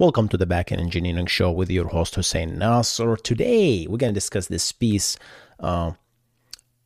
[0.00, 3.16] Welcome to the Backend Engineering Show with your host Hussein Nasser.
[3.16, 5.18] Today we're going to discuss this piece
[5.58, 5.90] uh,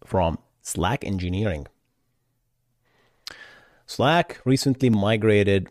[0.04, 1.68] from Slack Engineering.
[3.86, 5.68] Slack recently migrated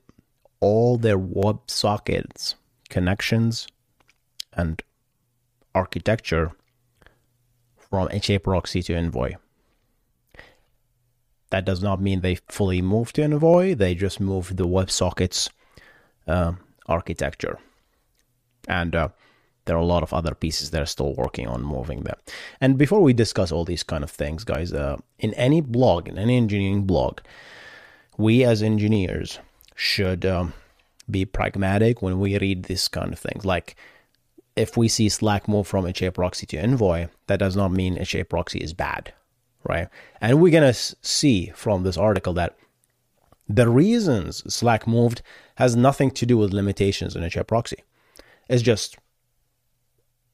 [0.61, 2.55] all their WebSockets
[2.89, 3.67] connections
[4.53, 4.81] and
[5.75, 6.53] architecture
[7.77, 9.33] from HA proxy to Envoy.
[11.49, 15.49] That does not mean they fully moved to Envoy, they just moved the WebSockets.
[16.25, 16.53] Uh,
[16.87, 17.59] architecture.
[18.67, 19.09] And uh,
[19.65, 22.17] there are a lot of other pieces that are still working on moving them.
[22.59, 26.17] And before we discuss all these kind of things, guys, uh, in any blog, in
[26.17, 27.19] any engineering blog,
[28.17, 29.39] we as engineers
[29.75, 30.53] should um,
[31.09, 33.45] be pragmatic when we read this kind of things.
[33.45, 33.75] Like
[34.55, 38.23] if we see Slack move from HA proxy to Envoy, that does not mean HA
[38.25, 39.13] proxy is bad,
[39.63, 39.87] right?
[40.21, 42.55] And we're gonna see from this article that
[43.47, 45.21] the reasons Slack moved
[45.55, 47.83] has nothing to do with limitations in HA proxy.
[48.49, 48.97] It's just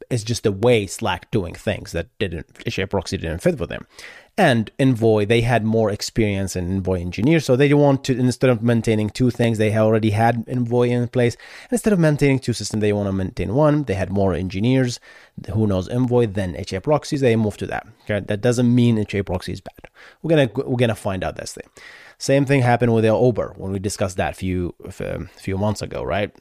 [0.09, 3.85] it's just the way Slack doing things that didn't HA proxy didn't fit with them.
[4.37, 8.63] And Envoy, they had more experience in Envoy engineers, so they want to instead of
[8.63, 11.35] maintaining two things, they already had Envoy in place.
[11.71, 13.83] Instead of maintaining two systems, they want to maintain one.
[13.83, 14.99] They had more engineers
[15.53, 17.21] who knows Envoy than HA proxies.
[17.21, 17.85] They moved to that.
[18.03, 18.25] Okay?
[18.25, 19.89] That doesn't mean HA proxy is bad.
[20.23, 21.67] We're gonna we're gonna find out this thing.
[22.19, 24.75] Same thing happened with the Uber when we discussed that a few
[25.37, 26.35] few months ago, right?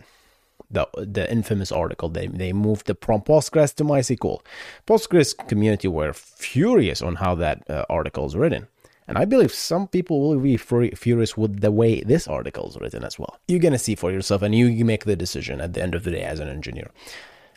[0.72, 4.40] The the infamous article they they moved the from Postgres to MySQL.
[4.88, 8.66] Postgres community were furious on how that uh, article is written.
[9.06, 13.04] And I believe some people will be furious with the way this article is written
[13.04, 13.38] as well.
[13.46, 16.04] You're going to see for yourself and you make the decision at the end of
[16.04, 16.90] the day as an engineer.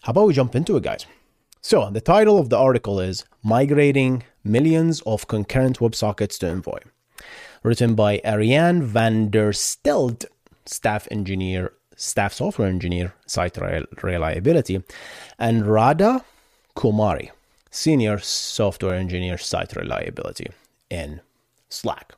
[0.03, 1.05] How about we jump into it, guys?
[1.59, 6.79] So, the title of the article is Migrating Millions of Concurrent WebSockets to Envoy
[7.63, 10.25] written by Ariane van der Steldt,
[10.65, 13.57] staff engineer, staff software engineer, site
[14.01, 14.83] reliability,
[15.37, 16.23] and Radha
[16.75, 17.29] Kumari,
[17.69, 20.47] senior software engineer, site reliability
[20.89, 21.21] in
[21.69, 22.13] Slack.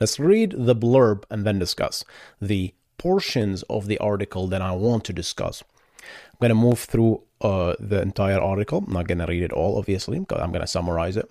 [0.00, 2.04] Let's read the blurb and then discuss
[2.40, 5.62] the portions of the article that I want to discuss.
[6.00, 8.84] I'm going to move through uh, the entire article.
[8.86, 11.30] I'm not going to read it all, obviously, because I'm going to summarize it.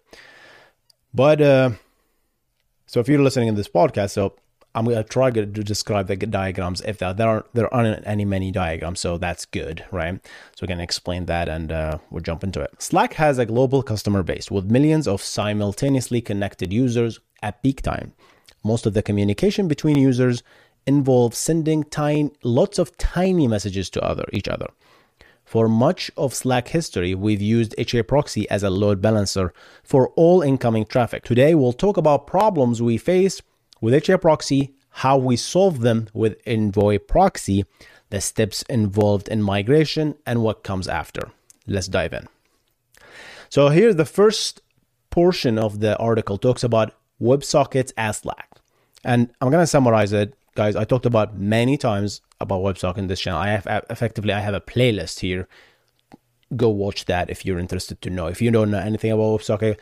[1.14, 1.72] But uh,
[2.92, 4.36] so if you're listening in this podcast, so
[4.76, 8.52] I'm to try to describe the diagrams if there, there aren't there aren't any many
[8.52, 10.20] diagrams, so that's good, right?
[10.58, 12.70] So going to explain that and uh, we'll jump into it.
[12.80, 18.12] Slack has a global customer base with millions of simultaneously connected users at peak time.
[18.62, 20.44] Most of the communication between users
[20.86, 24.68] involves sending tiny, lots of tiny messages to other each other.
[25.52, 29.52] For much of Slack history, we've used HA Proxy as a load balancer
[29.84, 31.26] for all incoming traffic.
[31.26, 33.42] Today, we'll talk about problems we face
[33.82, 37.66] with HA Proxy, how we solve them with Envoy Proxy,
[38.12, 41.32] the steps involved in migration, and what comes after.
[41.68, 42.30] Let's dive in.
[43.50, 44.62] So, here the first
[45.10, 48.50] portion of the article talks about WebSockets as Slack.
[49.04, 53.08] And I'm going to summarize it guys, I talked about many times about WebSocket in
[53.08, 53.40] this channel.
[53.40, 55.48] I have uh, effectively I have a playlist here.
[56.56, 58.28] Go watch that if you're interested to know.
[58.28, 59.76] If you don't know anything about WebSocket, eh,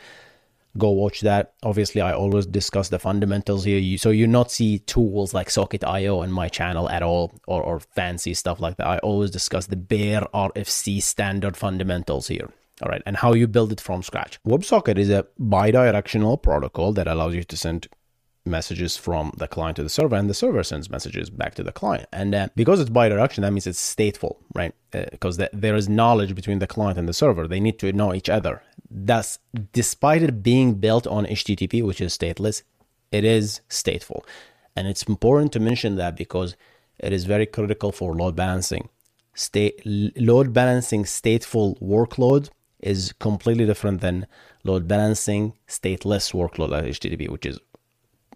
[0.78, 1.54] go watch that.
[1.62, 6.20] Obviously, I always discuss the fundamentals here, you, so you not see tools like Socket.io
[6.20, 8.86] on my channel at all, or, or fancy stuff like that.
[8.86, 12.50] I always discuss the bare RFC standard fundamentals here.
[12.82, 14.38] All right, and how you build it from scratch.
[14.46, 17.88] WebSocket is a bidirectional protocol that allows you to send
[18.44, 21.72] messages from the client to the server and the server sends messages back to the
[21.72, 22.08] client.
[22.12, 24.74] And uh, because it's bidirectional that means it's stateful right?
[24.90, 27.46] Because uh, the, there is knowledge between the client and the server.
[27.46, 28.62] They need to know each other.
[28.90, 29.38] Thus
[29.72, 32.62] despite it being built on http which is stateless
[33.12, 34.24] it is stateful.
[34.74, 36.56] And it's important to mention that because
[36.98, 38.88] it is very critical for load balancing.
[39.34, 42.50] State load balancing stateful workload
[42.80, 44.26] is completely different than
[44.64, 47.58] load balancing stateless workload like http which is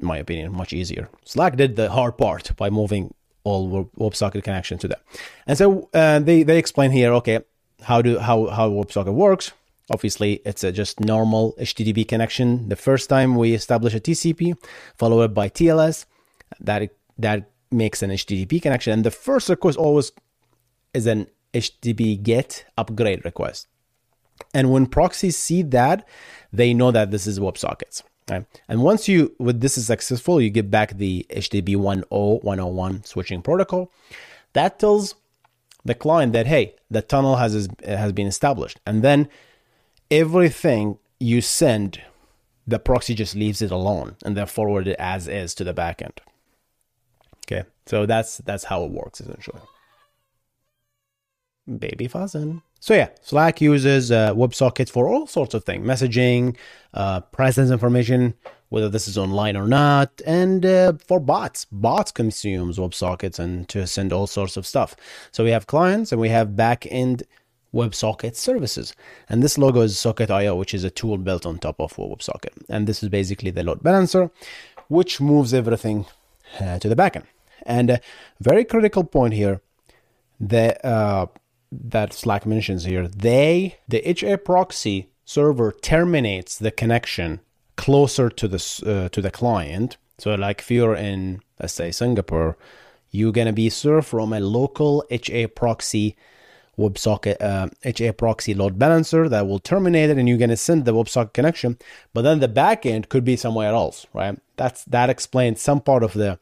[0.05, 1.09] in my opinion, much easier.
[1.25, 5.03] Slack did the hard part by moving all WebSocket connection to that.
[5.47, 7.41] And so uh, they, they explain here, okay,
[7.83, 9.53] how do how, how WebSocket works.
[9.91, 12.69] Obviously, it's a just normal HTTP connection.
[12.69, 14.57] The first time we establish a TCP,
[14.97, 16.07] followed by TLS,
[16.61, 18.93] that that makes an HTTP connection.
[18.95, 20.13] And the first request always
[20.95, 23.67] is an HTTP GET upgrade request.
[24.55, 26.09] And when proxies see that,
[26.53, 28.03] they know that this is WebSockets.
[28.31, 28.47] Right?
[28.69, 33.43] And once you, with this is successful, you get back the HTTP 1.0, 101 switching
[33.43, 33.91] protocol.
[34.55, 35.15] That tells
[35.85, 38.81] the client that, hey, the tunnel has, has been established.
[38.87, 39.29] And then
[40.11, 42.01] everything you send,
[42.67, 46.19] the proxy just leaves it alone and then forward it as is to the backend.
[47.47, 49.61] Okay, so that's that's how it works essentially.
[51.67, 52.63] Baby fuzzing.
[52.85, 56.55] So yeah, Slack uses uh, WebSockets for all sorts of things: messaging,
[56.93, 58.35] uh, presence information,
[58.69, 61.65] whether this is online or not, and uh, for bots.
[61.73, 64.97] Bots consumes WebSockets and to send all sorts of stuff.
[65.33, 67.23] So we have clients and we have backend
[67.75, 68.95] WebSocket services,
[69.31, 72.87] and this logo is Socket.io, which is a tool built on top of WebSocket, and
[72.87, 74.31] this is basically the load balancer,
[74.89, 76.05] which moves everything
[76.61, 77.25] uh, to the backend.
[77.65, 78.01] And a
[78.41, 79.63] very critical point here:
[80.39, 81.29] the uh,
[81.83, 87.41] that Slack mentions here, they, the HA proxy server terminates the connection
[87.77, 89.97] closer to the uh, to the client.
[90.19, 92.57] So, like if you're in, let's say, Singapore,
[93.11, 96.17] you're gonna be served from a local HA proxy
[96.79, 100.93] WebSocket uh, HA proxy load balancer that will terminate it, and you're gonna send the
[100.93, 101.79] WebSocket connection.
[102.13, 104.39] But then the backend could be somewhere else, right?
[104.57, 106.39] That's that explains some part of the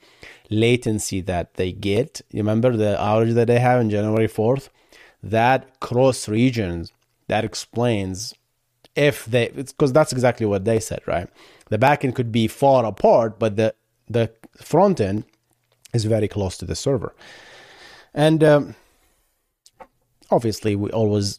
[0.51, 2.21] latency that they get.
[2.31, 4.69] You remember the outage that they have in January 4th?
[5.23, 6.93] That cross regions
[7.29, 8.35] that explains
[8.95, 11.29] if they because that's exactly what they said right?
[11.71, 13.75] The backend could be far apart but the
[14.09, 15.25] the front end
[15.95, 17.15] is very close to the server.
[18.15, 18.75] And um,
[20.31, 21.39] obviously we always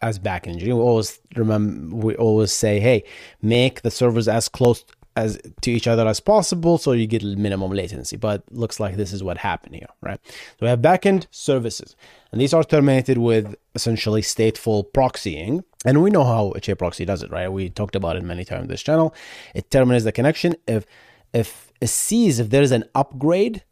[0.00, 3.02] as back engineer we always remember we always say hey
[3.42, 4.84] make the servers as close
[5.18, 8.16] as to each other as possible so you get minimum latency.
[8.16, 10.20] But looks like this is what happened here right?
[10.24, 11.96] So we have backend services
[12.30, 15.64] and these are terminated with essentially stateful proxying.
[15.84, 17.48] And we know how HA proxy does it right?
[17.48, 19.14] We talked about it many times this channel.
[19.54, 20.56] It terminates the connection.
[20.66, 20.86] If
[21.32, 23.62] if it sees if there is an upgrade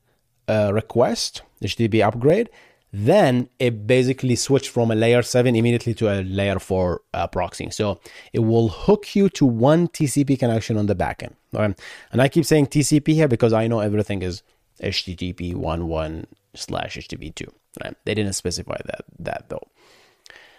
[0.49, 2.50] uh, request HTTP upgrade
[2.92, 7.72] then it basically switched from a layer 7 immediately to a layer 4 uh, proxying.
[7.72, 8.00] So
[8.32, 11.34] it will hook you to one TCP connection on the backend.
[11.52, 14.42] And I keep saying TCP here because I know everything is
[14.82, 17.52] HTTP 1.1 slash HTTP 2.
[17.82, 17.94] Right?
[18.04, 19.66] They didn't specify that, that though.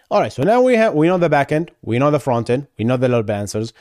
[0.09, 2.67] All right, so now we have we know the backend, we know the front end,
[2.77, 3.73] we know the load balancers.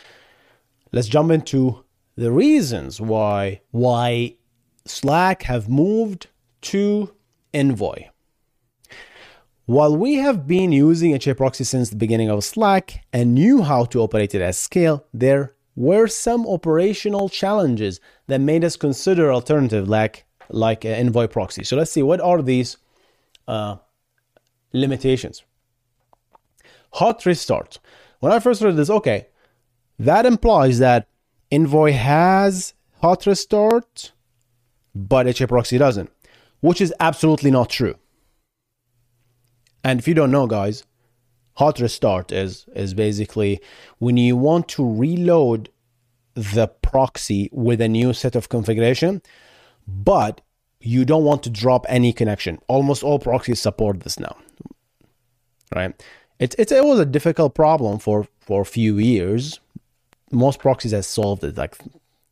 [0.91, 1.85] Let's jump into
[2.17, 4.35] the reasons why why
[4.87, 6.27] Slack have moved
[6.63, 7.15] to
[7.55, 8.09] Envoy.
[9.67, 13.85] While we have been using HA proxy since the beginning of Slack and knew how
[13.87, 17.99] to operate it at scale, there were some operational challenges
[18.29, 21.65] that made us consider alternative like like uh, Envoy proxy.
[21.65, 22.77] So let's see what are these
[23.49, 23.79] uh,
[24.73, 25.43] limitations.
[26.93, 27.81] Hot restart.
[28.21, 29.27] When I first read this, okay,
[29.99, 31.09] that implies that
[31.51, 34.13] Envoy has hot restart,
[34.95, 36.09] but HA proxy doesn't,
[36.61, 37.97] which is absolutely not true.
[39.87, 40.83] And if you don't know, guys,
[41.55, 43.61] hot restart is is basically
[43.99, 45.69] when you want to reload
[46.35, 49.23] the proxy with a new set of configuration,
[49.87, 50.41] but
[50.81, 52.59] you don't want to drop any connection.
[52.67, 54.37] Almost all proxies support this now,
[55.73, 55.95] right?
[56.41, 59.61] It, it, it was a difficult problem for, for a few years.
[60.33, 61.57] Most proxies have solved it.
[61.57, 61.77] Like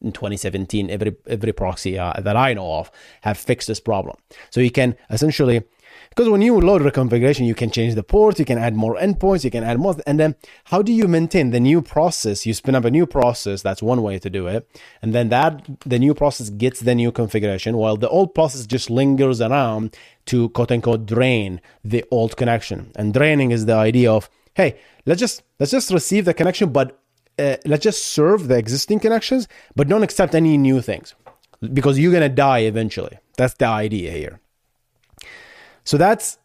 [0.02, 4.16] in 2017, every every proxy uh, that I know of have fixed this problem.
[4.50, 5.62] So you can essentially
[6.10, 9.44] because when you load reconfiguration, you can change the port, you can add more endpoints,
[9.44, 9.96] you can add more.
[10.06, 12.46] And then how do you maintain the new process?
[12.46, 13.62] You spin up a new process.
[13.62, 14.68] That's one way to do it.
[15.02, 18.90] And then that the new process gets the new configuration while the old process just
[18.90, 19.96] lingers around
[20.26, 22.92] to quote unquote drain the old connection.
[22.96, 27.00] And draining is the idea of, hey, let's just let's just receive the connection, but
[27.38, 31.14] uh, let's just serve the existing connections, but don't accept any new things
[31.72, 33.18] because you're gonna die eventually.
[33.36, 34.40] That's the idea here.
[35.84, 36.38] So that's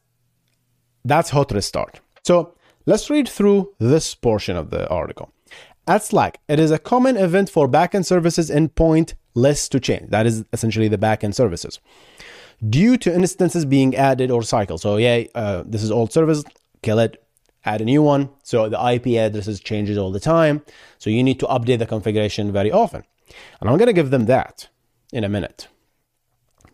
[1.05, 2.01] that's hot restart.
[2.23, 2.55] So
[2.85, 5.33] let's read through this portion of the article.
[5.87, 10.09] At Slack, it is a common event for backend services endpoint lists to change.
[10.11, 11.79] That is essentially the backend services.
[12.69, 14.81] Due to instances being added or cycled.
[14.81, 16.43] So yeah, uh, this is old service,
[16.83, 17.23] kill it,
[17.65, 18.29] add a new one.
[18.43, 20.61] So the IP addresses changes all the time.
[20.97, 23.03] So you need to update the configuration very often.
[23.59, 24.67] And I'm going to give them that
[25.13, 25.67] in a minute.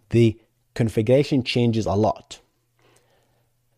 [0.10, 0.40] The
[0.74, 2.40] configuration changes a lot.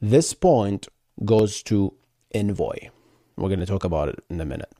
[0.01, 0.87] This point
[1.25, 1.93] goes to
[2.33, 2.89] Envoy.
[3.35, 4.71] We're going to talk about it in a minute.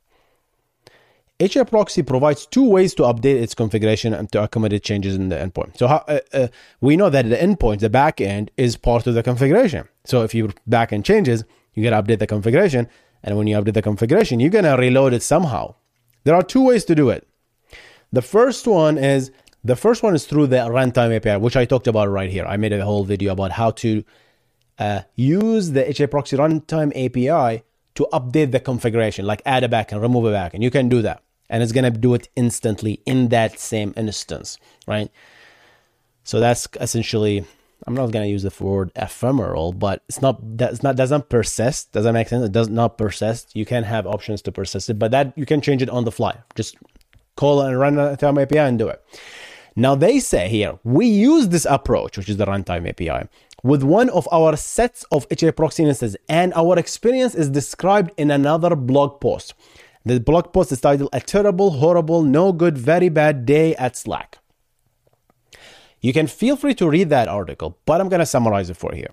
[1.40, 5.36] HA proxy provides two ways to update its configuration and to accommodate changes in the
[5.36, 5.78] endpoint.
[5.78, 6.48] So how, uh, uh,
[6.82, 9.88] we know that the endpoint, the backend, is part of the configuration.
[10.04, 11.44] So if your backend changes,
[11.74, 12.88] you got to update the configuration,
[13.22, 15.76] and when you update the configuration, you're gonna reload it somehow.
[16.24, 17.28] There are two ways to do it.
[18.12, 19.32] The first one is
[19.64, 22.46] the first one is through the runtime API, which I talked about right here.
[22.46, 24.04] I made a whole video about how to
[24.80, 27.64] uh, use the HA proxy runtime API
[27.96, 30.62] to update the configuration, like add a backend, remove a backend.
[30.62, 34.58] You can do that and it's going to do it instantly in that same instance,
[34.86, 35.12] right?
[36.24, 37.46] So that's essentially
[37.86, 41.92] I'm not going to use the word ephemeral, but it's not that's not doesn't persist.
[41.94, 42.44] Does that make sense?
[42.44, 43.56] It does not persist.
[43.56, 46.12] You can have options to persist it, but that you can change it on the
[46.12, 46.38] fly.
[46.56, 46.76] Just
[47.36, 49.02] call and run a API and do it.
[49.80, 53.30] Now they say here we use this approach, which is the runtime API,
[53.62, 58.32] with one of our sets of HA proxy instances, and our experience is described in
[58.32, 59.54] another blog post.
[60.04, 64.40] The blog post is titled A Terrible, Horrible, No Good, Very Bad Day at Slack.
[66.02, 68.96] You can feel free to read that article, but I'm going to summarize it for
[68.96, 69.08] you.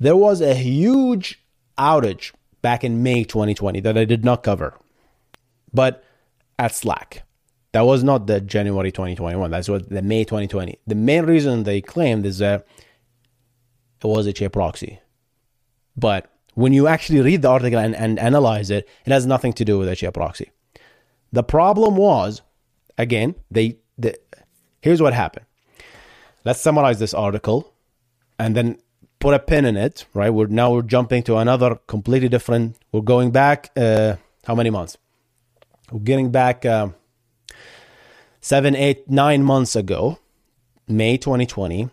[0.00, 1.44] There was a huge
[1.78, 4.76] outage back in May 2020 that I did not cover,
[5.72, 6.02] but
[6.58, 7.25] at Slack.
[7.76, 9.50] That was not the January 2021.
[9.50, 10.78] That's what the May 2020.
[10.86, 12.66] The main reason they claimed is that
[14.02, 14.98] it was a HA proxy.
[15.94, 19.64] But when you actually read the article and, and analyze it, it has nothing to
[19.66, 20.52] do with HA proxy.
[21.32, 22.40] The problem was,
[22.96, 24.18] again, they, the,
[24.80, 25.44] here's what happened.
[26.46, 27.74] Let's summarize this article
[28.38, 28.78] and then
[29.18, 30.30] put a pin in it, right?
[30.30, 32.78] We're now we're jumping to another completely different.
[32.90, 34.16] We're going back uh,
[34.46, 34.96] how many months?
[35.92, 36.88] We're getting back uh,
[38.46, 40.20] seven, eight, nine months ago,
[40.86, 41.90] May 2020,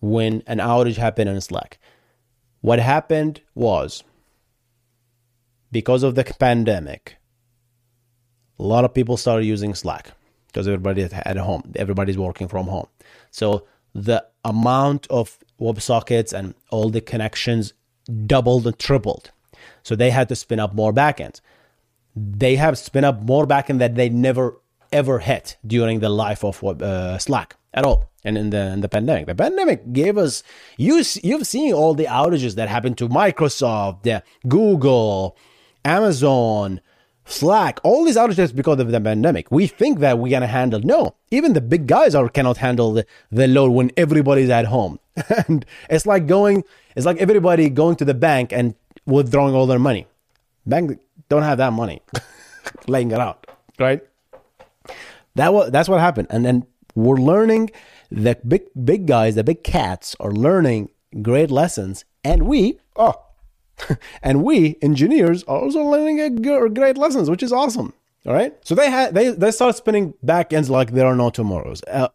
[0.00, 1.78] when an outage happened in Slack.
[2.62, 4.02] What happened was
[5.70, 7.16] because of the pandemic,
[8.58, 10.12] a lot of people started using Slack
[10.46, 12.86] because everybody at home, everybody's working from home.
[13.30, 17.74] So the amount of WebSockets and all the connections
[18.24, 19.32] doubled and tripled.
[19.82, 21.42] So they had to spin up more backends.
[22.16, 24.59] They have spin up more backend that they never
[24.92, 28.88] ever hit during the life of uh, Slack at all and in the in the
[28.88, 29.26] pandemic.
[29.26, 30.42] The pandemic gave us
[30.76, 35.36] you you've seen all the outages that happened to Microsoft, Google,
[35.84, 36.80] Amazon,
[37.24, 39.50] Slack, all these outages because of the pandemic.
[39.50, 40.80] We think that we're gonna handle.
[40.80, 44.98] No, even the big guys are cannot handle the, the load when everybody's at home.
[45.48, 46.64] and it's like going,
[46.96, 48.74] it's like everybody going to the bank and
[49.06, 50.06] withdrawing all their money.
[50.66, 52.02] Bank don't have that money,
[52.86, 53.46] laying it out,
[53.78, 54.02] right?
[55.34, 57.70] That was that's what happened, and then we're learning
[58.10, 60.90] the big big guys, the big cats are learning
[61.22, 63.14] great lessons, and we oh,
[64.22, 67.92] and we engineers are also learning great lessons, which is awesome.
[68.26, 71.82] All right, so they had they they start spinning backends like there are no tomorrows.
[71.84, 72.08] Uh,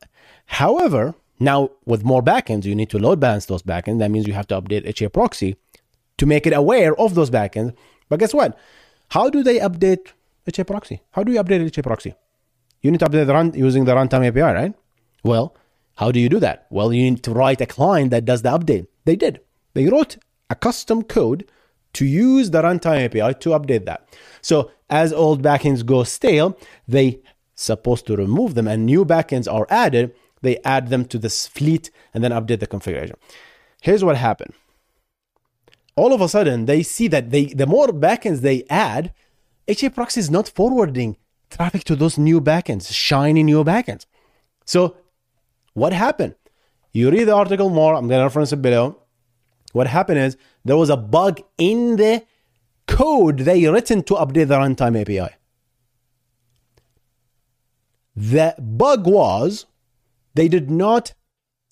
[0.45, 3.99] however, now with more backends, you need to load balance those backends.
[3.99, 5.55] That means you have to update HA proxy
[6.17, 7.75] to make it aware of those backends.
[8.07, 8.57] But guess what?
[9.09, 10.11] How do they update
[10.47, 11.01] HA proxy?
[11.11, 12.13] How do you update HA proxy?
[12.85, 14.73] You need to update the run using the runtime API, right?
[15.23, 15.55] Well,
[15.95, 16.67] how do you do that?
[16.69, 18.85] Well, you need to write a client that does the update.
[19.05, 19.39] They did.
[19.73, 20.17] They wrote
[20.51, 21.49] a custom code
[21.93, 24.07] to use the runtime API to update that.
[24.43, 27.21] So as old backends go stale, they
[27.55, 30.13] supposed to remove them and new backends are added.
[30.43, 33.17] They add them to this fleet and then update the configuration.
[33.81, 34.53] Here's what happened.
[35.95, 39.11] All of a sudden, they see that they the more backends they add,
[39.67, 41.17] HA proxy is not forwarding
[41.49, 44.05] traffic to those new backends, shiny new backends.
[44.65, 44.97] So
[45.73, 46.35] what happened?
[46.91, 49.01] You read the article more, I'm going to reference it below.
[49.73, 52.23] What happened is there was a bug in the
[52.87, 55.35] code they written to update the runtime API.
[58.15, 59.65] The bug was
[60.33, 61.13] they did not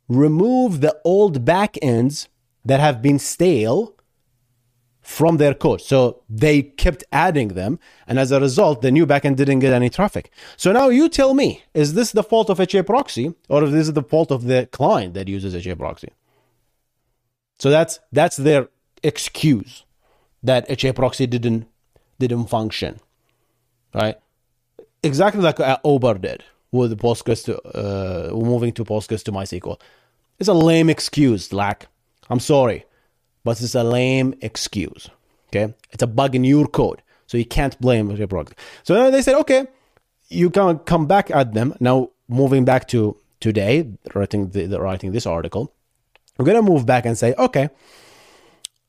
[0.10, 2.28] remove the old backends
[2.66, 3.96] that have been stale
[5.04, 5.82] from their code.
[5.82, 7.78] So they kept adding them.
[8.08, 10.32] And as a result, the new backend didn't get any traffic.
[10.58, 13.90] So now you tell me, is this the fault of HA proxy or is this
[13.90, 16.10] the fault of the client that uses HA proxy?
[17.60, 18.70] So that's that's their
[19.04, 19.84] excuse
[20.42, 21.68] that HA proxy didn't
[22.20, 23.00] didn't function.
[23.94, 24.18] Right?
[25.04, 29.80] Exactly like uh, Uber did with Postgres to uh, moving to Postgres to MySQL.
[30.40, 31.88] It's a lame excuse, Slack.
[32.30, 32.86] I'm sorry
[33.44, 35.10] but it's a lame excuse.
[35.50, 38.60] Okay, it's a bug in your code, so you can't blame your product.
[38.84, 39.68] So now they said, okay,
[40.30, 41.76] you can come back at them.
[41.80, 45.74] Now moving back to today, writing the, the, writing this article,
[46.38, 47.70] we're gonna move back and say, okay,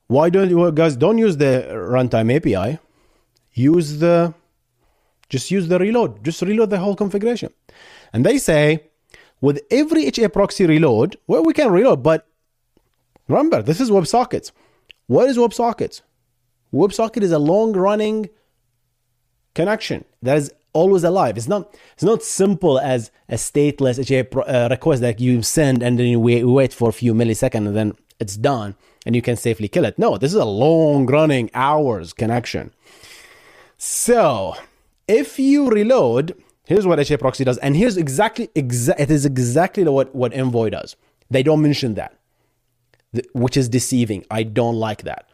[0.07, 2.79] Why don't you guys don't use the runtime API?
[3.55, 4.35] Use the
[5.29, 6.23] just use the reload.
[6.23, 7.53] Just reload the whole configuration.
[8.13, 8.91] And they say
[9.41, 12.27] with every HA proxy reload, well, we can reload, but
[13.29, 14.53] remember, this is WebSockets.
[15.07, 16.03] What is WebSockets?
[16.73, 18.29] WebSocket is a long running
[19.55, 21.37] connection that is always alive.
[21.37, 25.99] It's not it's not simple as a stateless HA uh, request that you send and
[25.99, 28.75] then you wait, for a few milliseconds and then it's done
[29.07, 29.99] and you can safely kill it.
[29.99, 32.73] No, this is a long running hours connection.
[33.79, 34.55] So
[35.07, 39.85] if you reload, here's what HA proxy does, and here's exactly exa- it is exactly
[39.85, 40.97] what what Envoy does.
[41.31, 42.19] They don't mention that,
[43.33, 44.25] which is deceiving.
[44.31, 45.29] I don't like that.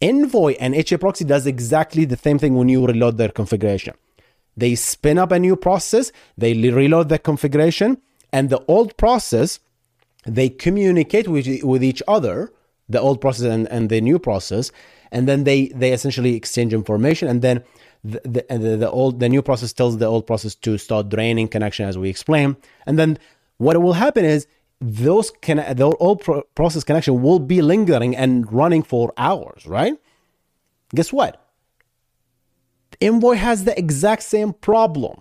[0.00, 3.94] Envoy and HA proxy does exactly the same thing when you reload their configuration.
[4.56, 7.98] They spin up a new process, they reload the configuration,
[8.32, 9.60] and the old process
[10.26, 12.52] they communicate with, with each other,
[12.88, 14.72] the old process and, and the new process,
[15.12, 17.62] and then they they essentially exchange information, and then
[18.02, 21.48] the, the, the, the old the new process tells the old process to start draining
[21.48, 23.18] connection as we explain, and then
[23.58, 24.46] what will happen is
[24.80, 29.94] those can the pro- process connection will be lingering and running for hours, right?
[30.94, 31.42] Guess what?
[33.00, 35.20] Envoy has the exact same problem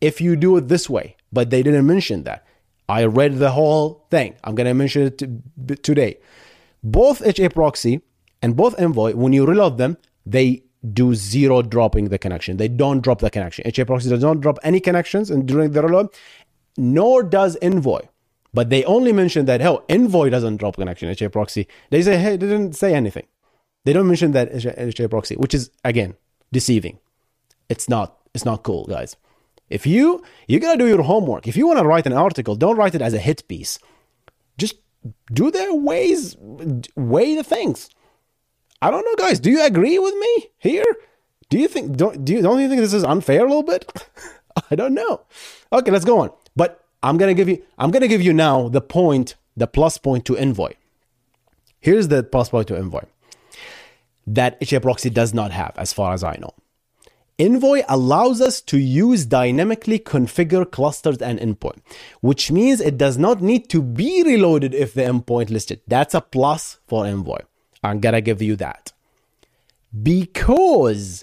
[0.00, 2.46] if you do it this way, but they didn't mention that.
[2.88, 4.34] I read the whole thing.
[4.44, 6.18] I'm to mention it today.
[6.82, 8.02] Both HA proxy
[8.42, 9.96] and both Envoy, when you reload them,
[10.26, 12.58] they do zero dropping the connection.
[12.58, 13.66] They don't drop the connection.
[13.66, 16.08] HA proxy does not drop any connections during the reload,
[16.76, 18.00] nor does Envoy.
[18.54, 21.66] But they only mention that, hell, Envoy doesn't drop connection, HA proxy.
[21.90, 23.26] They say, hey, they didn't say anything.
[23.84, 26.14] They don't mention that HA proxy, which is, again,
[26.52, 27.00] deceiving.
[27.68, 29.16] It's not, it's not cool, guys.
[29.68, 31.48] If you, you gotta do your homework.
[31.48, 33.78] If you wanna write an article, don't write it as a hit piece.
[34.56, 34.76] Just
[35.32, 36.36] do the ways,
[36.94, 37.90] weigh the things.
[38.80, 39.40] I don't know, guys.
[39.40, 40.84] Do you agree with me here?
[41.48, 43.90] Do you think don't do you don't you think this is unfair a little bit?
[44.70, 45.22] I don't know.
[45.72, 46.30] Okay, let's go on.
[47.04, 50.38] I'm gonna give you I'm gonna give you now the point, the plus point to
[50.38, 50.72] Envoy.
[51.78, 53.02] Here's the plus point to Envoy
[54.26, 56.54] that HA proxy does not have, as far as I know.
[57.38, 61.80] Envoy allows us to use dynamically configure clusters and endpoint,
[62.22, 65.82] which means it does not need to be reloaded if the endpoint listed.
[65.86, 67.40] That's a plus for Envoy.
[67.82, 68.94] I'm gonna give you that.
[70.02, 71.22] Because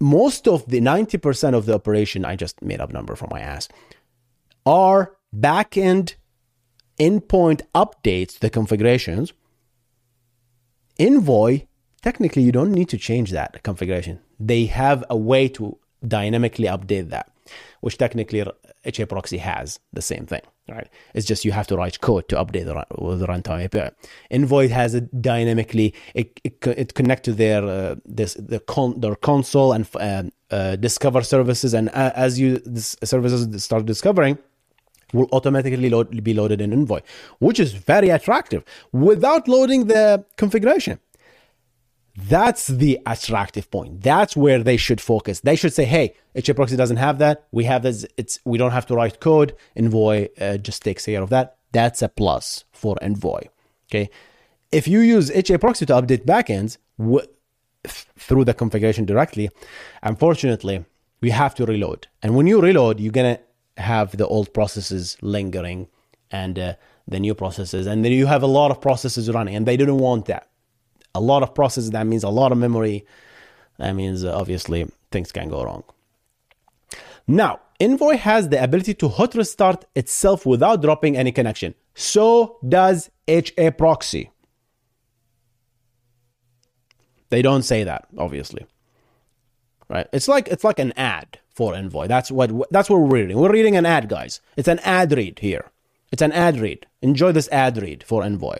[0.00, 3.68] most of the 90% of the operation, I just made up number from my ass,
[4.64, 6.14] are backend
[6.98, 9.32] endpoint updates the configurations.
[10.98, 11.62] Envoy,
[12.02, 14.20] technically, you don't need to change that configuration.
[14.38, 17.30] They have a way to dynamically update that,
[17.80, 18.44] which technically
[18.84, 20.88] HA proxy has the same thing right?
[21.14, 22.74] It's just you have to write code to update the,
[23.16, 23.94] the runtime API.
[24.30, 25.94] Envoy has it dynamically.
[26.14, 30.76] It, it, it connect to their uh, this the con, their Consul and uh, uh,
[30.76, 34.38] discover services, and uh, as you this services start discovering,
[35.12, 37.00] will automatically load, be loaded in Envoy,
[37.38, 40.98] which is very attractive without loading the configuration.
[42.16, 44.02] That's the attractive point.
[44.02, 45.40] That's where they should focus.
[45.40, 47.46] They should say, "Hey, HA proxy doesn't have that.
[47.52, 48.04] We have this.
[48.16, 49.54] It's we don't have to write code.
[49.76, 51.56] Envoy uh, just takes care of that.
[51.72, 53.42] That's a plus for Envoy."
[53.88, 54.10] Okay.
[54.72, 57.26] If you use HA proxy to update backends w-
[57.84, 59.50] through the configuration directly,
[60.02, 60.84] unfortunately,
[61.20, 62.06] we have to reload.
[62.22, 63.40] And when you reload, you're gonna
[63.76, 65.88] have the old processes lingering
[66.30, 66.74] and uh,
[67.08, 69.98] the new processes, and then you have a lot of processes running, and they didn't
[69.98, 70.49] want that
[71.14, 73.04] a lot of processes, that means a lot of memory.
[73.78, 75.84] That means uh, obviously things can go wrong.
[77.26, 81.74] Now, Envoy has the ability to hot restart itself without dropping any connection.
[81.94, 84.30] So does HA proxy.
[87.30, 88.66] They don't say that, obviously.
[89.88, 90.06] Right?
[90.12, 92.06] It's like it's like an ad for Envoy.
[92.06, 93.38] That's what that's what we're reading.
[93.38, 94.40] We're reading an ad, guys.
[94.56, 95.70] It's an ad read here.
[96.12, 96.86] It's an ad read.
[97.02, 98.58] Enjoy this ad read for Envoy.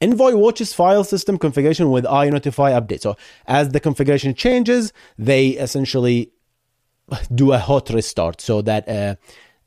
[0.00, 3.00] Envoy watches file system configuration with inotify update.
[3.02, 6.32] So as the configuration changes, they essentially
[7.34, 9.16] do a hot restart so that uh,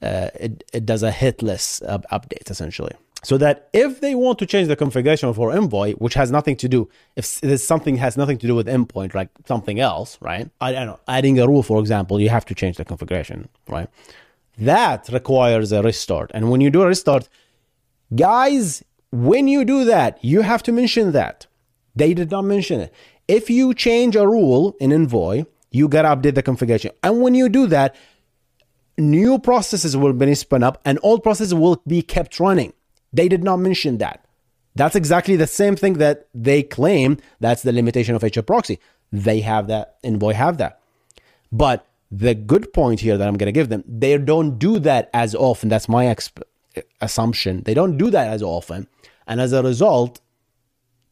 [0.02, 2.94] uh, it, it does a hitless uh, update essentially.
[3.24, 6.68] So that if they want to change the configuration for Envoy, which has nothing to
[6.68, 10.50] do, if something has nothing to do with endpoint, like something else, right?
[10.60, 13.88] I don't know, adding a rule, for example, you have to change the configuration, right?
[14.58, 16.32] That requires a restart.
[16.34, 17.30] And when you do a restart,
[18.14, 21.46] guys, when you do that, you have to mention that.
[21.96, 22.94] They did not mention it.
[23.28, 26.90] If you change a rule in Envoy, you gotta update the configuration.
[27.04, 27.96] And when you do that,
[28.98, 32.74] new processes will be spun up and old processes will be kept running.
[33.14, 34.26] They did not mention that.
[34.74, 38.80] That's exactly the same thing that they claim that's the limitation of HA proxy.
[39.12, 40.80] They have that, Envoy have that.
[41.52, 45.36] But the good point here that I'm to give them, they don't do that as
[45.36, 45.70] often.
[45.70, 46.42] That's my exp-
[47.02, 47.64] assumption.
[47.64, 48.88] They don't do that as often.
[49.28, 50.20] And as a result,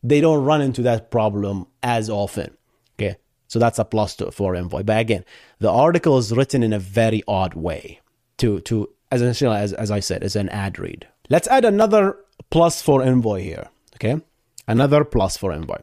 [0.03, 2.57] they don't run into that problem as often.
[2.99, 3.17] Okay.
[3.47, 4.83] So that's a plus to, for Envoy.
[4.83, 5.25] But again,
[5.59, 7.99] the article is written in a very odd way
[8.37, 11.07] to, to as, as, as I said, as an ad read.
[11.29, 12.17] Let's add another
[12.49, 13.69] plus for Envoy here.
[13.95, 14.21] Okay.
[14.67, 15.79] Another plus for Envoy.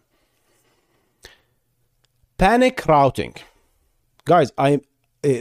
[2.39, 3.35] Panic routing.
[4.25, 4.81] Guys, I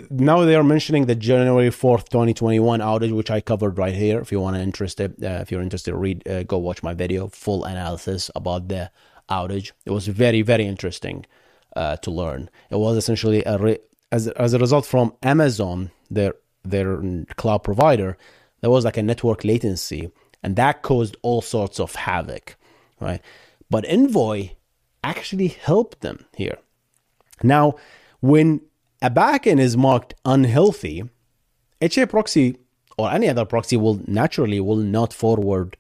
[0.10, 4.20] now they are mentioning the January 4th, 2021 outage, which I covered right here.
[4.20, 7.28] If you want to interested, uh, if you're interested, read, uh, go watch my video,
[7.28, 8.92] full analysis about the
[9.30, 9.72] outage.
[9.86, 11.26] It was very, very interesting
[11.76, 12.50] uh, to learn.
[12.70, 13.80] It was essentially a re-
[14.12, 18.18] as as a result from Amazon, their their cloud provider,
[18.62, 20.12] there was like a network latency,
[20.44, 22.56] and that caused all sorts of havoc,
[23.00, 23.22] right?
[23.70, 24.52] But Envoy
[25.04, 26.58] actually helped them here.
[27.44, 27.76] Now,
[28.20, 28.62] when
[29.02, 31.04] a backend is marked unhealthy,
[31.82, 32.58] HA proxy
[32.98, 35.78] or any other proxy will naturally will not forward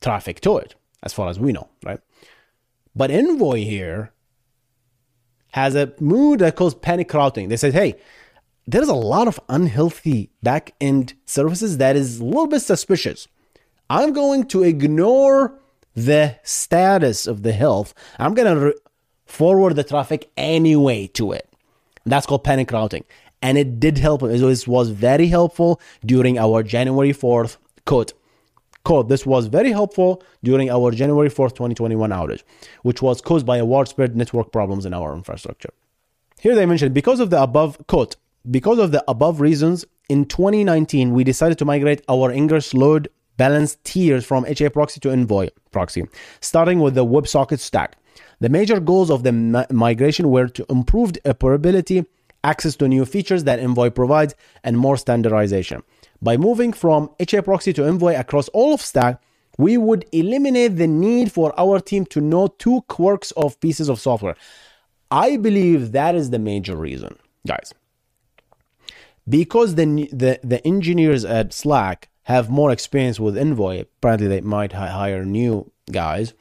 [0.00, 2.00] traffic to it, as far as we know, right?
[2.94, 4.12] But Envoy here
[5.52, 7.48] has a mood that calls panic routing.
[7.48, 7.94] They said, hey,
[8.66, 13.28] there's a lot of unhealthy backend services that is a little bit suspicious.
[13.88, 15.60] I'm going to ignore
[15.94, 17.94] the status of the health.
[18.18, 18.74] I'm going to re-
[19.24, 21.48] forward the traffic anyway to it.
[22.06, 23.04] That's called panic routing.
[23.42, 24.22] And it did help.
[24.22, 28.14] It was very helpful during our January 4th quote.
[28.84, 32.44] Quote, This was very helpful during our January 4th, 2021 outage,
[32.82, 35.70] which was caused by a widespread network problems in our infrastructure.
[36.40, 38.14] Here they mentioned because of the above quote,
[38.48, 43.76] because of the above reasons, in 2019 we decided to migrate our Ingress load balance
[43.82, 46.04] tiers from HA proxy to Envoy proxy,
[46.40, 47.98] starting with the WebSocket stack.
[48.40, 49.32] The major goals of the
[49.70, 52.06] migration were to improve operability,
[52.44, 55.82] access to new features that Envoy provides, and more standardization.
[56.20, 59.20] By moving from HA proxy to Envoy across all of Slack,
[59.58, 64.00] we would eliminate the need for our team to know two quirks of pieces of
[64.00, 64.36] software.
[65.10, 67.72] I believe that is the major reason, guys.
[69.28, 74.72] Because the, the, the engineers at Slack have more experience with Envoy, apparently they might
[74.72, 76.34] hire new guys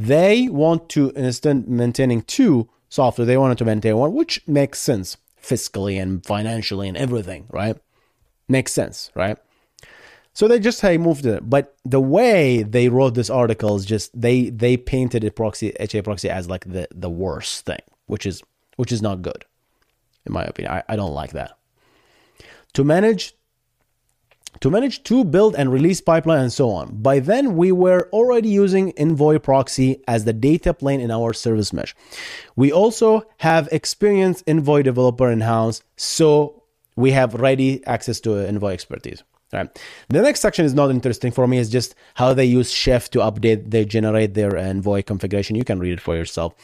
[0.00, 5.18] they want to, instead maintaining two software, they wanted to maintain one, which makes sense
[5.42, 7.76] fiscally and financially and everything, right?
[8.48, 9.36] Makes sense, right?
[10.32, 14.18] So they just hey moved it, but the way they wrote this article is just
[14.18, 18.42] they they painted a proxy HA proxy as like the the worst thing, which is
[18.76, 19.44] which is not good,
[20.24, 20.72] in my opinion.
[20.72, 21.58] I, I don't like that.
[22.74, 23.34] To manage
[24.60, 27.00] to manage to build and release pipeline and so on.
[27.00, 31.72] By then, we were already using Envoy proxy as the data plane in our service
[31.72, 31.94] mesh.
[32.56, 36.62] We also have experienced Envoy developer in house, so
[36.96, 39.22] we have ready access to Envoy expertise.
[39.52, 39.68] Right.
[40.08, 41.58] The next section is not interesting for me.
[41.58, 45.56] It's just how they use Chef to update, they generate their Envoy configuration.
[45.56, 46.54] You can read it for yourself.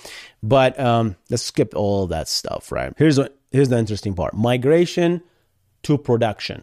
[0.40, 2.70] But um, let's skip all that stuff.
[2.70, 2.92] Right.
[2.96, 5.22] Here's what, here's the interesting part: migration
[5.83, 6.62] to production.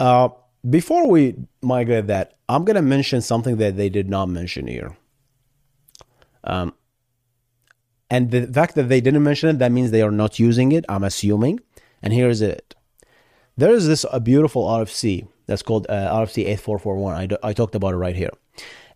[0.00, 0.28] Uh,
[0.68, 4.96] before we migrate that, I'm going to mention something that they did not mention here.
[6.44, 6.74] Um,
[8.10, 10.84] and the fact that they didn't mention it, that means they are not using it,
[10.88, 11.60] I'm assuming.
[12.02, 12.74] And here's it.
[13.56, 17.38] There is this a beautiful RFC that's called uh, RFC 8441.
[17.42, 18.30] I, I talked about it right here.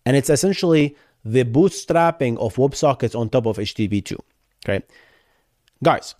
[0.04, 4.18] And it's essentially the bootstrapping of WebSockets on top of HTTP2.
[4.64, 4.84] Okay.
[5.82, 6.14] Guys,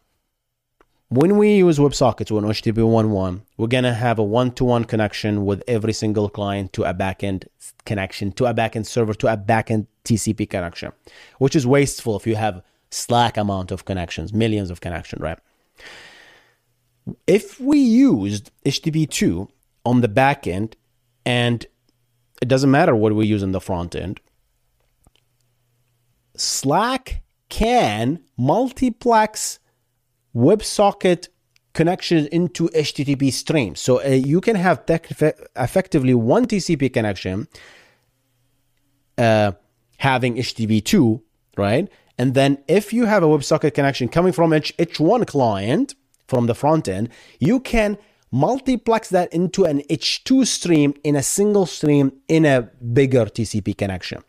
[1.11, 5.63] when we use WebSockets on HTTP 1.1, we're going to have a one-to-one connection with
[5.67, 7.47] every single client to a backend
[7.87, 10.93] connection, to a backend server, to a backend TCP connection,
[11.39, 15.39] which is wasteful if you have Slack amount of connections, millions of connections, right?
[17.27, 19.49] If we used HTTP 2
[19.87, 20.75] on the backend,
[21.25, 21.65] and
[22.43, 24.21] it doesn't matter what we use in the front end,
[26.37, 29.59] Slack can multiplex
[30.39, 31.29] WebSocket
[31.75, 33.81] connections into HTTP streams.
[33.81, 34.85] So uh, you can have
[35.57, 37.49] effectively one TCP connection
[39.17, 39.53] uh,
[39.99, 41.21] having HTTP2,
[41.57, 41.89] right?
[42.17, 45.95] And then if you have a WebSocket connection coming from H- H1 client
[46.27, 47.09] from the front end,
[47.41, 47.99] you can
[48.31, 54.23] multiplex that into an H2 stream in a single stream in a bigger TCP connection.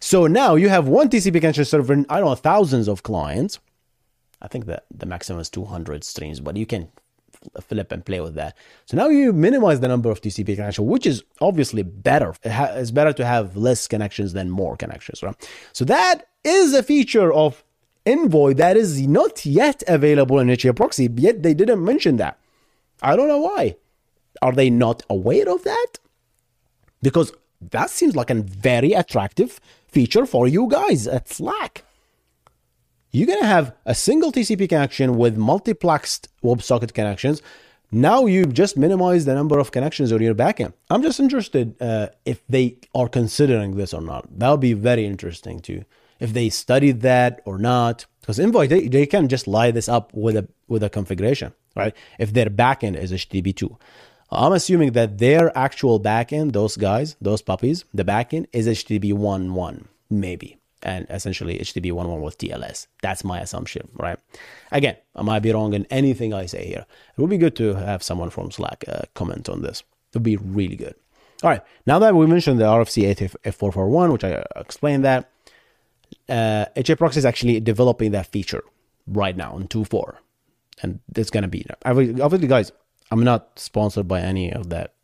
[0.00, 3.58] So now you have one TCP connection serving, I don't know, thousands of clients
[4.42, 6.88] I think that the maximum is 200 streams, but you can
[7.60, 8.56] flip and play with that.
[8.86, 12.34] So now you minimize the number of TCP connections, which is obviously better.
[12.44, 15.34] It's better to have less connections than more connections, right?
[15.72, 17.62] So that is a feature of
[18.04, 22.38] Envoy that is not yet available in HA proxy, yet they didn't mention that.
[23.02, 23.76] I don't know why.
[24.42, 25.98] Are they not aware of that?
[27.02, 31.82] Because that seems like a very attractive feature for you guys at Slack.
[33.16, 37.40] You're going to have a single TCP connection with multiplexed WebSocket connections.
[37.90, 40.74] Now you just minimize the number of connections on your backend.
[40.90, 44.28] I'm just interested uh, if they are considering this or not.
[44.38, 45.86] That would be very interesting too
[46.20, 48.04] if they studied that or not.
[48.20, 51.96] Because Envoy, they, they can just lie this up with a with a configuration, right?
[52.18, 53.78] If their backend is HTTP2.
[54.30, 59.86] I'm assuming that their actual backend, those guys, those puppies, the backend is HTTP 1.1,
[60.10, 60.58] maybe.
[60.86, 62.86] And essentially HTTP 1.1 with TLS.
[63.02, 64.20] That's my assumption, right?
[64.70, 66.86] Again, I might be wrong in anything I say here.
[67.16, 69.80] It would be good to have someone from Slack uh, comment on this.
[69.80, 70.94] It would be really good.
[71.42, 75.28] All right, now that we mentioned the RFC 8F441, which I explained that,
[76.28, 78.62] uh, HAProxy is actually developing that feature
[79.08, 80.18] right now in 2.4.
[80.82, 82.70] And it's going to be, obviously, guys,
[83.10, 84.94] I'm not sponsored by any of that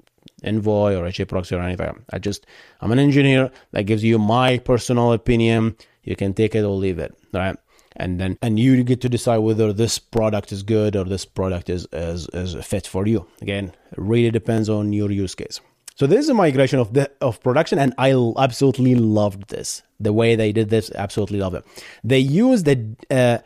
[0.45, 2.05] Envoy or HAProxy or anything.
[2.13, 2.47] I just,
[2.81, 5.77] I'm an engineer that gives you my personal opinion.
[6.03, 7.57] You can take it or leave it, right?
[7.97, 11.69] And then, and you get to decide whether this product is good or this product
[11.69, 13.27] is, is, is fit for you.
[13.43, 15.61] Again, really depends on your use case.
[15.95, 19.83] So this is a migration of the of production, and I absolutely loved this.
[20.01, 21.65] The way they did this, absolutely love it.
[22.03, 23.39] They used the uh,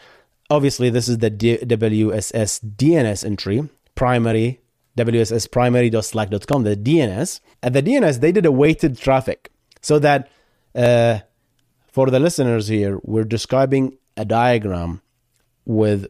[0.48, 4.60] obviously this is the D- WSS DNS entry primary
[4.96, 7.40] WSS primary.slack.com the DNS.
[7.62, 9.50] At the DNS, they did a weighted traffic
[9.82, 10.30] so that
[10.74, 11.20] uh,
[11.92, 15.02] for the listeners here, we're describing a diagram
[15.64, 16.06] with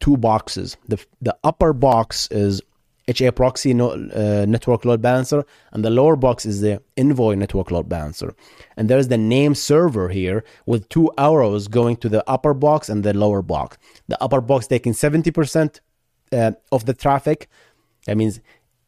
[0.00, 0.76] two boxes.
[0.88, 2.62] The the upper box is
[3.08, 7.70] HA proxy no, uh, network load balancer, and the lower box is the Envoy network
[7.70, 8.34] load balancer.
[8.76, 13.02] And there's the name server here with two arrows going to the upper box and
[13.02, 13.76] the lower box.
[14.08, 15.80] The upper box taking 70%
[16.32, 17.48] uh, of the traffic.
[18.06, 18.40] That means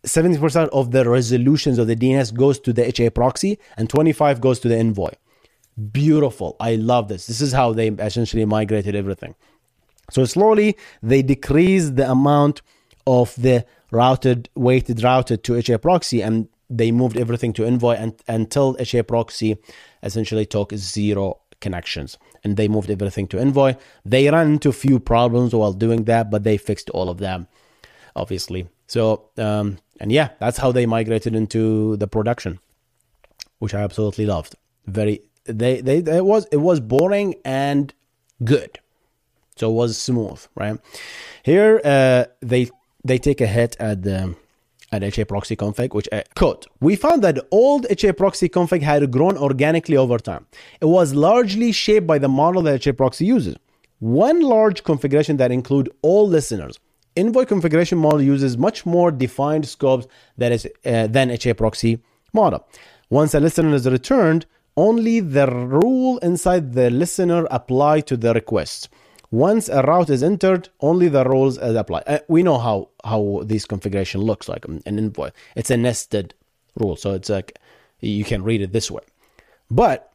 [0.05, 4.61] 70% of the resolutions of the DNS goes to the HA proxy, and 25 goes
[4.61, 5.11] to the Envoy.
[5.93, 6.57] Beautiful.
[6.61, 7.27] I love this.
[7.27, 9.35] This is how they essentially migrated everything.
[10.11, 12.63] So slowly they decrease the amount
[13.07, 18.15] of the routed, weighted routed to HA proxy, and they moved everything to Envoy and,
[18.29, 19.57] until HA proxy
[20.03, 22.19] essentially took zero connections.
[22.43, 23.77] And they moved everything to Envoy.
[24.05, 27.49] They ran into a few problems while doing that, but they fixed all of them,
[28.15, 28.69] obviously.
[28.87, 32.61] So, um, and yeah, that's how they migrated into the production,
[33.59, 34.57] which I absolutely loved.
[34.87, 37.93] Very, they, they, it was, it was boring and
[38.43, 38.79] good.
[39.57, 40.79] So it was smooth, right?
[41.45, 42.71] Here, uh, they
[43.05, 44.35] they take a hit at the
[44.91, 49.11] at HA proxy config, which uh, quote, we found that old HA proxy config had
[49.11, 50.47] grown organically over time.
[50.81, 53.57] It was largely shaped by the model that HA proxy uses.
[54.01, 56.79] One large configuration that include all listeners.
[57.17, 62.01] Envoy configuration model uses much more defined scopes that is, uh, than HA proxy
[62.33, 62.67] model.
[63.11, 64.47] Once a listener is returned,
[64.77, 68.89] only the rule inside the listener apply to the requests.
[69.31, 72.03] Once a route is entered, only the rules apply.
[72.07, 75.31] Uh, we know how how this configuration looks like an Envoy.
[75.57, 76.35] It's a nested
[76.77, 77.59] rule, so it's like
[78.01, 79.03] you can read it this way.
[79.71, 80.13] But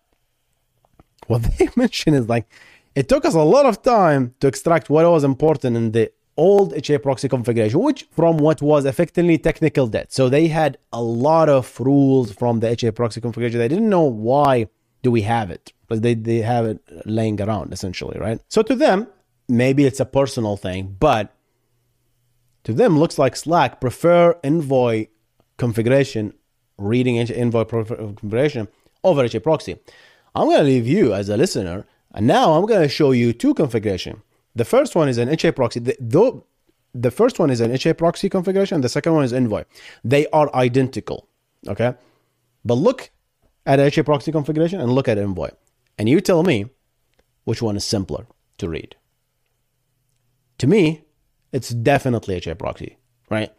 [1.27, 2.47] what they mention is like
[2.95, 6.11] it took us a lot of time to extract what was important in the
[6.47, 10.07] old HA proxy configuration, which from what was effectively technical debt.
[10.17, 13.59] So they had a lot of rules from the HA proxy configuration.
[13.59, 14.53] They didn't know why
[15.03, 18.39] do we have it but they, they have it laying around essentially, right?
[18.47, 19.07] So to them,
[19.49, 21.35] maybe it's a personal thing, but
[22.63, 25.07] to them, looks like Slack prefer Envoy
[25.57, 26.33] configuration,
[26.77, 28.67] reading Envoy configuration
[29.03, 29.77] over HA proxy.
[30.35, 33.33] I'm going to leave you as a listener, and now I'm going to show you
[33.33, 34.21] two configuration.
[34.55, 35.79] The first one is an HA proxy.
[35.79, 36.41] The,
[36.93, 39.63] the first one is an HA proxy configuration, the second one is Envoy.
[40.03, 41.27] They are identical,
[41.67, 41.93] okay?
[42.65, 43.11] But look
[43.65, 45.49] at HA proxy configuration and look at Envoy.
[45.97, 46.65] And you tell me
[47.43, 48.25] which one is simpler
[48.57, 48.95] to read.
[50.59, 51.03] To me,
[51.51, 52.97] it's definitely HA proxy,
[53.29, 53.53] right?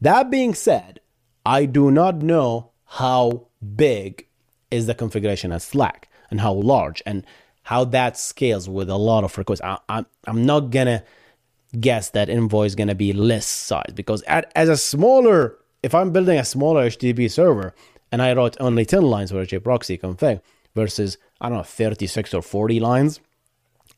[0.00, 1.00] That being said,
[1.46, 4.26] I do not know how big
[4.70, 7.24] is the configuration at Slack and how large and
[7.64, 9.60] how that scales with a lot of requests.
[9.62, 11.02] I, am I'm not gonna
[11.78, 16.38] guess that is gonna be less size because at, as a smaller, if I'm building
[16.38, 17.74] a smaller HTTP server
[18.12, 20.40] and I wrote only 10 lines for HA proxy config
[20.74, 23.20] versus I don't know, 36 or 40 lines.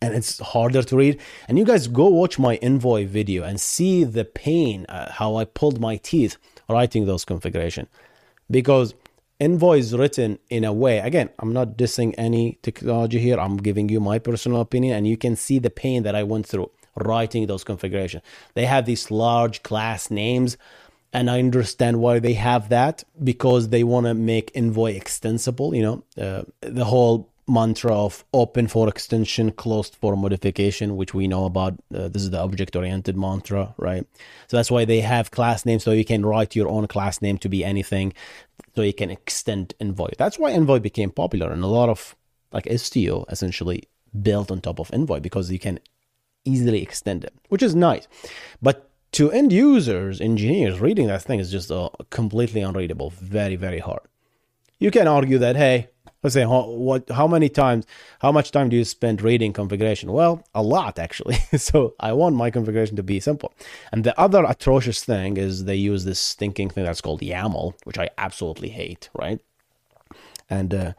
[0.03, 1.21] and it's harder to read.
[1.49, 5.45] And you guys go watch my Envoy video and see the pain, uh, how I
[5.45, 6.37] pulled my teeth
[6.69, 7.87] writing those configuration,
[8.51, 8.95] because
[9.39, 10.99] Is written in a way.
[10.99, 13.39] Again, I'm not dissing any technology here.
[13.39, 16.47] I'm giving you my personal opinion, and you can see the pain that I went
[16.47, 18.23] through writing those configurations.
[18.55, 20.57] They have these large class names,
[21.13, 25.75] and I understand why they have that because they want to make Envoy extensible.
[25.75, 31.29] You know, uh, the whole mantra of open for extension, closed for modification, which we
[31.29, 31.75] know about.
[31.95, 34.07] Uh, this is the object oriented mantra, right?
[34.49, 37.39] So that's why they have class names so you can write your own class name
[37.39, 38.13] to be anything,
[38.75, 40.11] so you can extend Envoy.
[40.19, 42.17] That's why Envoy became popular, and a lot of
[42.53, 43.85] like Istio essentially
[44.23, 45.79] built on top of Envoy because you can
[46.45, 48.09] easily extend it, which is nice.
[48.63, 53.79] But to end users, engineers, reading that thing is just uh, completely unreadable, very, very
[53.79, 54.03] hard.
[54.79, 55.89] You can argue that, hey,
[56.27, 57.87] let's say how, what how many times
[58.21, 60.13] how much time do you spend reading configuration?
[60.13, 61.39] Well a lot actually.
[61.57, 63.53] So i want my configuration to be simple.
[63.93, 67.99] And the other atrocious thing is they use this stinking thing that's called yaml which
[67.99, 69.41] i absolutely hate right?
[70.51, 70.93] And uh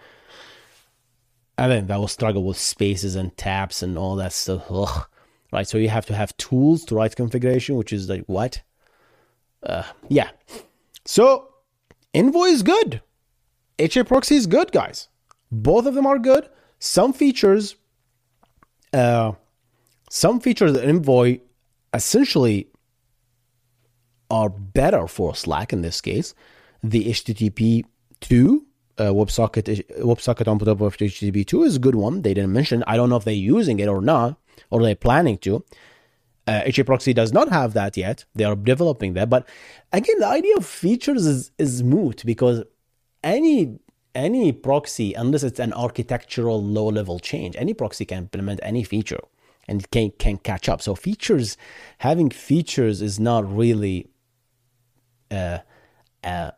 [1.59, 4.63] and then that will struggle with spaces and tabs and all that stuff.
[4.69, 5.05] Ugh.
[5.51, 8.61] right so you have to have tools to write configuration which is like what?
[9.61, 10.29] Uh yeah.
[11.05, 11.49] So
[12.13, 13.01] envoy is good
[13.79, 15.07] HA proxy is good, guys.
[15.51, 16.49] Both of them are good.
[16.79, 17.75] Some features,
[18.93, 19.33] uh,
[20.09, 21.39] some features in Envoy
[21.93, 22.67] essentially
[24.29, 26.33] are better for Slack in this case.
[26.83, 27.85] The HTTP
[28.21, 28.65] 2
[28.97, 32.21] uh, WebSocket WebSocket on top of HTTP 2 is a good one.
[32.21, 32.83] They didn't mention.
[32.87, 35.63] I don't know if they're using it or not, or they're planning to.
[36.47, 38.25] Uh, HA proxy does not have that yet.
[38.33, 39.29] They are developing that.
[39.29, 39.47] But
[39.91, 42.63] again, the idea of features is, is moot because
[43.27, 43.79] any
[44.15, 49.19] any proxy, unless it's an architectural low level change, any proxy can implement any feature
[49.67, 50.81] and can can catch up.
[50.81, 51.57] So features,
[51.99, 54.09] having features is not really
[55.29, 55.59] uh,
[56.23, 56.53] a,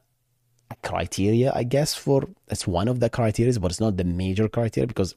[0.69, 1.95] a criteria, I guess.
[1.95, 5.15] For it's one of the criteria, but it's not the major criteria because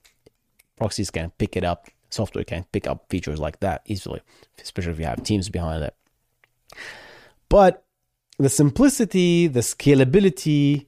[0.77, 1.89] proxies can pick it up.
[2.11, 4.21] Software can pick up features like that easily,
[4.61, 5.95] especially if you have teams behind it.
[7.49, 7.85] But
[8.39, 10.87] the simplicity, the scalability,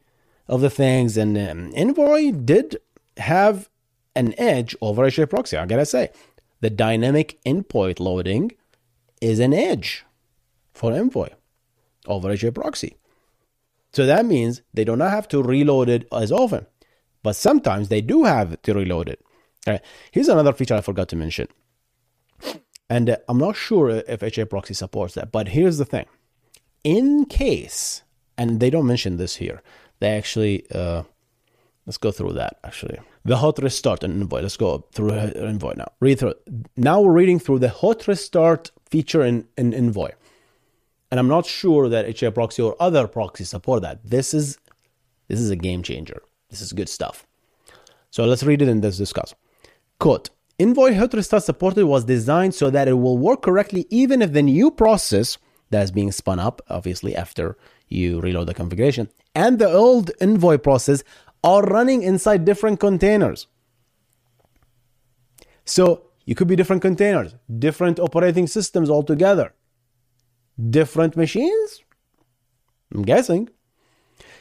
[0.49, 1.17] of the things.
[1.17, 2.77] And um, Envoy did
[3.17, 3.69] have
[4.15, 5.57] an edge over HA proxy.
[5.57, 6.11] I gotta say,
[6.61, 8.53] the dynamic endpoint loading
[9.21, 10.05] is an edge
[10.73, 11.29] for Envoy
[12.07, 12.97] over HA proxy.
[13.93, 16.67] So that means they do not have to reload it as often,
[17.23, 19.25] but sometimes they do have to reload it.
[19.67, 19.83] All right.
[20.11, 21.49] Here's another feature I forgot to mention.
[22.91, 26.07] And uh, I'm not sure if HA proxy supports that, but here's the thing.
[26.83, 28.03] In case,
[28.37, 29.63] and they don't mention this here,
[30.05, 31.03] they actually uh,
[31.87, 32.99] let's go through that actually.
[33.25, 34.43] The hot restart and envoy.
[34.43, 35.91] Let's go through envoy now.
[36.01, 36.35] Read through.
[36.77, 40.11] Now we're reading through the hot restart feature in, in envoy.
[41.11, 43.99] And i'm not sure that ha proxy or other proxies support that.
[44.05, 44.59] This is
[45.29, 46.21] this is a game changer.
[46.51, 47.27] This is good stuff.
[48.11, 49.35] So let's read it and let's discuss.
[49.99, 54.33] Quote envoy hot restart supported was designed so that it will work correctly even if
[54.33, 55.39] the new process
[55.71, 57.57] that is being spun up obviously after
[57.89, 61.03] you reload the configuration, and the old envoy process
[61.43, 63.47] are running inside different containers.
[65.65, 69.53] So you could be different containers, different operating systems altogether,
[70.71, 71.83] different machines.
[72.95, 73.51] I'm guessing.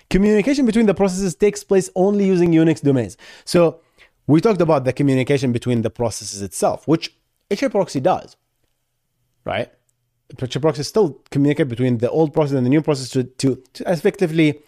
[0.09, 3.17] Communication between the processes takes place only using Unix domains.
[3.45, 3.79] So
[4.27, 7.15] we talked about the communication between the processes itself, which
[7.49, 8.37] HA proxy does,
[9.43, 9.71] right?
[10.37, 14.61] proxy still communicate between the old process and the new process to, to, to effectively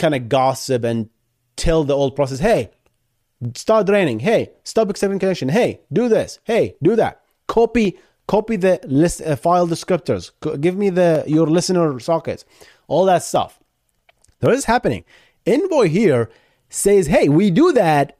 [0.00, 1.08] kind of gossip and
[1.56, 2.70] tell the old process, hey,
[3.54, 4.18] start draining.
[4.18, 5.48] Hey, stop accepting connection.
[5.48, 6.40] Hey, do this.
[6.44, 7.22] Hey, do that.
[7.46, 10.30] Copy copy the list uh, file descriptors.
[10.60, 12.44] give me the your listener sockets.
[12.88, 13.60] All that stuff.
[14.40, 15.04] That is happening.
[15.46, 16.30] Envoy here
[16.68, 18.16] says, hey, we do that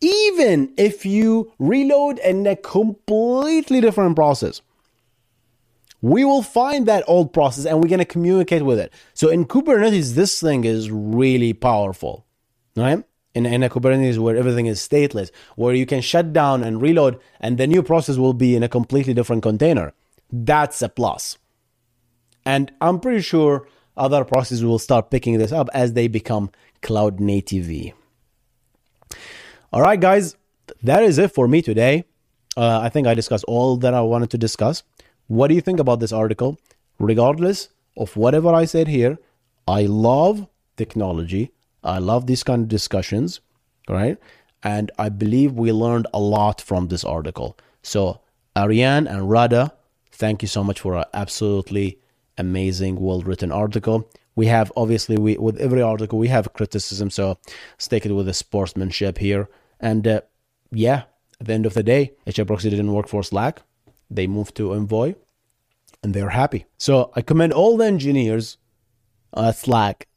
[0.00, 4.60] even if you reload in a completely different process
[6.06, 8.92] we will find that old process and we're going to communicate with it.
[9.12, 12.24] So in Kubernetes, this thing is really powerful,
[12.76, 13.02] right?
[13.34, 17.18] In, in a Kubernetes where everything is stateless, where you can shut down and reload,
[17.40, 19.92] and the new process will be in a completely different container.
[20.30, 21.38] That's a plus.
[22.44, 26.52] And I'm pretty sure other processes will start picking this up as they become
[26.82, 27.94] cloud native.
[29.72, 30.36] All right, guys,
[30.84, 32.04] that is it for me today.
[32.56, 34.84] Uh, I think I discussed all that I wanted to discuss.
[35.28, 36.58] What do you think about this article?
[36.98, 39.18] Regardless of whatever I said here,
[39.66, 40.46] I love
[40.76, 41.52] technology.
[41.82, 43.40] I love these kind of discussions,
[43.88, 44.18] right?
[44.62, 47.58] And I believe we learned a lot from this article.
[47.82, 48.20] So,
[48.56, 49.72] Ariane and Radha,
[50.10, 51.98] thank you so much for an absolutely
[52.38, 54.08] amazing, well written article.
[54.34, 57.38] We have obviously we with every article we have criticism, so
[57.78, 59.48] stick it with the sportsmanship here.
[59.80, 60.20] And uh,
[60.70, 61.04] yeah,
[61.40, 63.62] at the end of the day, HAProxy didn't work for Slack.
[64.10, 65.14] They moved to Envoy,
[66.02, 66.66] and they're happy.
[66.78, 68.58] So I commend all the engineers
[69.36, 70.08] at Slack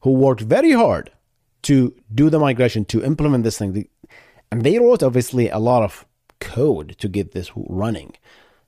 [0.00, 1.10] who worked very hard
[1.62, 3.88] to do the migration to implement this thing,
[4.50, 6.06] and they wrote obviously a lot of
[6.40, 8.14] code to get this running.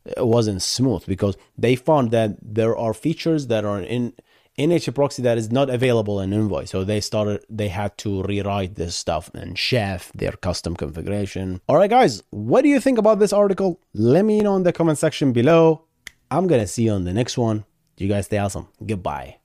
[0.05, 4.15] It wasn't smooth because they found that there are features that are in
[4.57, 6.65] in HAProxy that is not available in Envoy.
[6.65, 11.61] So they started, they had to rewrite this stuff and chef their custom configuration.
[11.69, 13.81] All right, guys, what do you think about this article?
[13.93, 15.85] Let me know in the comment section below.
[16.31, 17.65] I'm going to see you on the next one.
[17.99, 18.69] You guys stay awesome.
[18.85, 19.37] Goodbye.